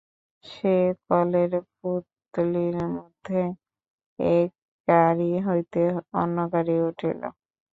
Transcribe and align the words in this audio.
সে 0.45 0.75
কলের 1.05 1.51
পুতলির 1.73 2.75
মতো 2.93 3.39
এক 4.19 4.49
গাড়ি 4.87 5.31
হইতে 5.47 5.81
অন্য 6.21 6.37
গাড়ি 6.53 6.75
উঠিল। 6.89 7.21